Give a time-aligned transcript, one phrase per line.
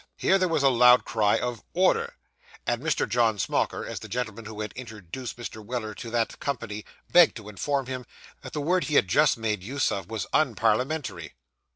[0.17, 2.15] Here there was a loud cry of 'Order,'
[2.65, 3.07] and Mr.
[3.07, 5.63] John Smauker, as the gentleman who had introduced Mr.
[5.63, 8.07] Weller into that company, begged to inform him
[8.41, 11.33] that the word he had just made use of, was unparliamentary.